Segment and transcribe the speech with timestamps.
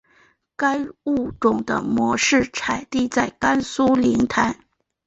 [0.57, 4.57] 该物种的模式产地在甘肃临潭。